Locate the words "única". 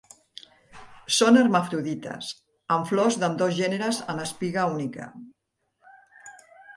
4.73-5.11